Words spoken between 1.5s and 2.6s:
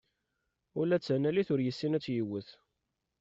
ur yessin ad tt-yewwet.